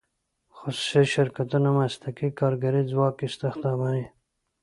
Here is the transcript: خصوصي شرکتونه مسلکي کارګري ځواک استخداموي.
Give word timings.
خصوصي 0.55 1.03
شرکتونه 1.13 1.69
مسلکي 1.79 2.29
کارګري 2.39 2.81
ځواک 2.91 3.15
استخداموي. 3.27 4.05